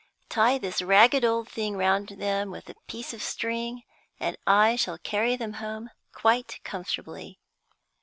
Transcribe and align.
Tie 0.29 0.57
this 0.57 0.81
ragged 0.81 1.23
old 1.23 1.47
thing 1.47 1.77
round 1.77 2.07
them 2.09 2.49
with 2.49 2.71
a 2.71 2.75
bit 2.87 3.13
of 3.13 3.21
string, 3.21 3.83
and 4.19 4.35
I 4.47 4.75
shall 4.75 4.97
carry 4.97 5.35
them 5.35 5.53
home 5.61 5.91
quite 6.11 6.59
comfortably." 6.63 7.39